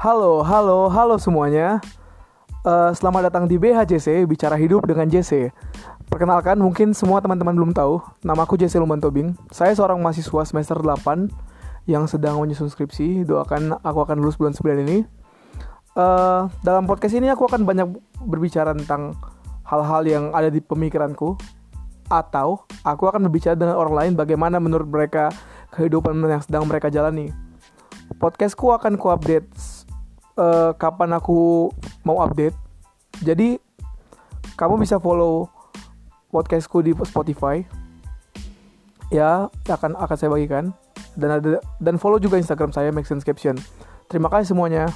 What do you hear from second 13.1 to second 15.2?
Doakan aku akan lulus bulan 9 ini.